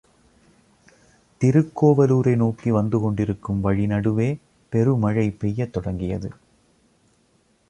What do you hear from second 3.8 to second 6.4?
நடுவே பெருமழை பெய்யத் தொடங்கியது.